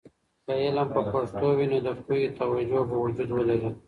که 0.45 0.51
علم 0.65 0.87
په 0.95 1.01
پښتو 1.11 1.47
وي، 1.57 1.65
نو 1.71 1.77
د 1.85 1.87
پوهې 2.03 2.27
توجه 2.39 2.81
به 2.89 2.95
وجود 3.03 3.29
ولري. 3.33 3.69